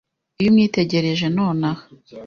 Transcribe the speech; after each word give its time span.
Iyo 0.39 0.47
umwitegereje 0.51 1.25
nonaha 1.35 1.83